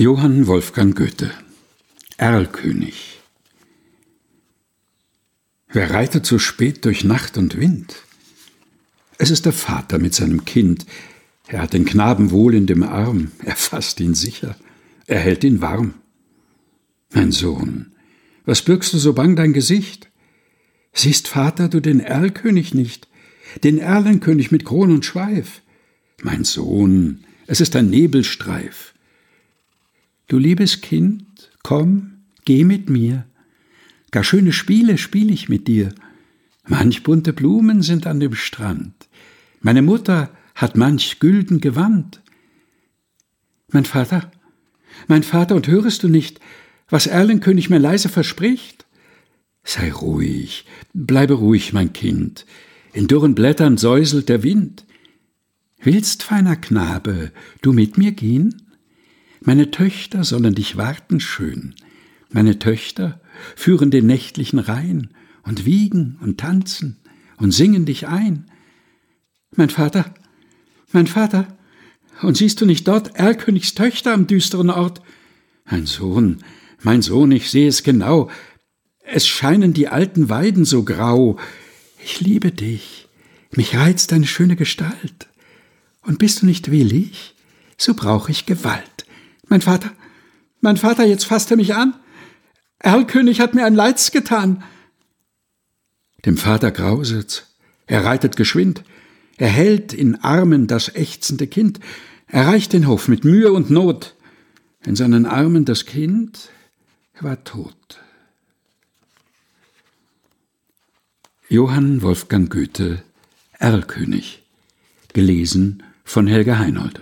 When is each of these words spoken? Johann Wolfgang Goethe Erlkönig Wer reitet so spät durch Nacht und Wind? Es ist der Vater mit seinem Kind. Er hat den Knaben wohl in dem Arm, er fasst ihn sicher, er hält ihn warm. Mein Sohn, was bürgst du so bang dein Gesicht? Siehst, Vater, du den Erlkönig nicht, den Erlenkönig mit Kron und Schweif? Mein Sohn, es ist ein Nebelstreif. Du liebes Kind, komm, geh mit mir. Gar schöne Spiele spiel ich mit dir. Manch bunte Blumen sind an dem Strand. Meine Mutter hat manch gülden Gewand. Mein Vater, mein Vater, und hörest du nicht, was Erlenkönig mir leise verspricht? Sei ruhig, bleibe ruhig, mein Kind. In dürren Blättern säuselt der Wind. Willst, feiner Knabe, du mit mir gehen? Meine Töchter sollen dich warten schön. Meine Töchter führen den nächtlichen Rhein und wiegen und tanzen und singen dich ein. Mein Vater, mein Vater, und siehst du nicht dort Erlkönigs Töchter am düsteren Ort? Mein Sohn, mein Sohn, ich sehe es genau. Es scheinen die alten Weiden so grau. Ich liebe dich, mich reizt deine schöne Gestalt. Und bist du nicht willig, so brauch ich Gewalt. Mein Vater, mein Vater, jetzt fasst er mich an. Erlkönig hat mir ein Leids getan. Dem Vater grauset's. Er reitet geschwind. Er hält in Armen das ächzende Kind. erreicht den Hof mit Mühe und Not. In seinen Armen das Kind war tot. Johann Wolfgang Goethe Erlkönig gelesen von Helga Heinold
Johann 0.00 0.46
Wolfgang 0.46 0.96
Goethe 0.96 1.30
Erlkönig 2.16 3.20
Wer 5.68 5.90
reitet 5.90 6.24
so 6.24 6.38
spät 6.38 6.86
durch 6.86 7.04
Nacht 7.04 7.36
und 7.36 7.58
Wind? 7.58 7.96
Es 9.18 9.30
ist 9.30 9.44
der 9.44 9.52
Vater 9.52 9.98
mit 9.98 10.14
seinem 10.14 10.46
Kind. 10.46 10.86
Er 11.48 11.60
hat 11.60 11.74
den 11.74 11.84
Knaben 11.84 12.30
wohl 12.30 12.54
in 12.54 12.66
dem 12.66 12.82
Arm, 12.82 13.32
er 13.44 13.56
fasst 13.56 14.00
ihn 14.00 14.14
sicher, 14.14 14.56
er 15.06 15.18
hält 15.18 15.44
ihn 15.44 15.60
warm. 15.60 15.92
Mein 17.12 17.30
Sohn, 17.30 17.92
was 18.46 18.62
bürgst 18.62 18.94
du 18.94 18.98
so 18.98 19.12
bang 19.12 19.36
dein 19.36 19.52
Gesicht? 19.52 20.08
Siehst, 20.94 21.28
Vater, 21.28 21.68
du 21.68 21.80
den 21.80 22.00
Erlkönig 22.00 22.72
nicht, 22.72 23.06
den 23.64 23.76
Erlenkönig 23.76 24.50
mit 24.50 24.64
Kron 24.64 24.92
und 24.92 25.04
Schweif? 25.04 25.60
Mein 26.22 26.44
Sohn, 26.44 27.24
es 27.46 27.60
ist 27.60 27.76
ein 27.76 27.90
Nebelstreif. 27.90 28.94
Du 30.30 30.38
liebes 30.38 30.80
Kind, 30.80 31.50
komm, 31.64 32.12
geh 32.44 32.62
mit 32.62 32.88
mir. 32.88 33.26
Gar 34.12 34.22
schöne 34.22 34.52
Spiele 34.52 34.96
spiel 34.96 35.28
ich 35.28 35.48
mit 35.48 35.66
dir. 35.66 35.92
Manch 36.68 37.02
bunte 37.02 37.32
Blumen 37.32 37.82
sind 37.82 38.06
an 38.06 38.20
dem 38.20 38.36
Strand. 38.36 38.94
Meine 39.60 39.82
Mutter 39.82 40.30
hat 40.54 40.76
manch 40.76 41.18
gülden 41.18 41.60
Gewand. 41.60 42.22
Mein 43.72 43.84
Vater, 43.84 44.30
mein 45.08 45.24
Vater, 45.24 45.56
und 45.56 45.66
hörest 45.66 46.04
du 46.04 46.08
nicht, 46.08 46.38
was 46.88 47.08
Erlenkönig 47.08 47.68
mir 47.68 47.80
leise 47.80 48.08
verspricht? 48.08 48.86
Sei 49.64 49.90
ruhig, 49.90 50.64
bleibe 50.92 51.34
ruhig, 51.34 51.72
mein 51.72 51.92
Kind. 51.92 52.46
In 52.92 53.08
dürren 53.08 53.34
Blättern 53.34 53.78
säuselt 53.78 54.28
der 54.28 54.44
Wind. 54.44 54.86
Willst, 55.82 56.22
feiner 56.22 56.54
Knabe, 56.54 57.32
du 57.62 57.72
mit 57.72 57.98
mir 57.98 58.12
gehen? 58.12 58.69
Meine 59.40 59.70
Töchter 59.70 60.22
sollen 60.22 60.54
dich 60.54 60.76
warten 60.76 61.18
schön. 61.18 61.74
Meine 62.30 62.58
Töchter 62.58 63.20
führen 63.56 63.90
den 63.90 64.06
nächtlichen 64.06 64.58
Rhein 64.58 65.08
und 65.42 65.64
wiegen 65.64 66.18
und 66.20 66.38
tanzen 66.38 66.98
und 67.38 67.52
singen 67.52 67.86
dich 67.86 68.06
ein. 68.06 68.50
Mein 69.56 69.70
Vater, 69.70 70.14
mein 70.92 71.06
Vater, 71.06 71.56
und 72.22 72.36
siehst 72.36 72.60
du 72.60 72.66
nicht 72.66 72.86
dort 72.86 73.16
Erlkönigs 73.16 73.74
Töchter 73.74 74.12
am 74.12 74.26
düsteren 74.26 74.68
Ort? 74.68 75.00
Mein 75.64 75.86
Sohn, 75.86 76.38
mein 76.82 77.00
Sohn, 77.00 77.32
ich 77.32 77.50
sehe 77.50 77.68
es 77.68 77.82
genau. 77.82 78.30
Es 79.02 79.26
scheinen 79.26 79.72
die 79.72 79.88
alten 79.88 80.28
Weiden 80.28 80.66
so 80.66 80.84
grau. 80.84 81.38
Ich 82.04 82.20
liebe 82.20 82.52
dich, 82.52 83.08
mich 83.52 83.74
reizt 83.74 84.12
deine 84.12 84.26
schöne 84.26 84.56
Gestalt. 84.56 85.28
Und 86.02 86.18
bist 86.18 86.42
du 86.42 86.46
nicht 86.46 86.70
willig, 86.70 87.34
so 87.78 87.94
brauch 87.94 88.28
ich 88.28 88.44
Gewalt. 88.44 88.99
Mein 89.50 89.62
Vater, 89.62 89.90
mein 90.60 90.76
Vater, 90.76 91.04
jetzt 91.04 91.24
fasst 91.24 91.50
er 91.50 91.56
mich 91.56 91.74
an. 91.74 91.94
Erlkönig 92.78 93.40
hat 93.40 93.52
mir 93.52 93.66
ein 93.66 93.74
Leids 93.74 94.12
getan. 94.12 94.62
Dem 96.24 96.36
Vater 96.36 96.70
grauset's. 96.70 97.56
Er 97.86 98.04
reitet 98.04 98.36
geschwind. 98.36 98.84
Er 99.38 99.48
hält 99.48 99.92
in 99.92 100.14
Armen 100.22 100.68
das 100.68 100.94
ächzende 100.94 101.48
Kind. 101.48 101.80
erreicht 102.28 102.72
den 102.72 102.86
Hof 102.86 103.08
mit 103.08 103.24
Mühe 103.24 103.50
und 103.50 103.70
Not. 103.70 104.14
In 104.86 104.94
seinen 104.94 105.26
Armen 105.26 105.64
das 105.64 105.84
Kind 105.84 106.50
war 107.20 107.42
tot. 107.42 108.00
Johann 111.48 112.02
Wolfgang 112.02 112.48
Goethe 112.48 113.02
Erlkönig 113.58 114.44
gelesen 115.12 115.82
von 116.04 116.28
Helga 116.28 116.58
Heinold 116.58 117.00